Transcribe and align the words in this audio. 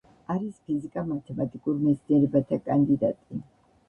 არის 0.35 0.53
ფიზიკა-მათემატიკურ 0.69 1.77
მეცნიერებათა 1.81 2.59
კანდიდატი. 2.71 3.39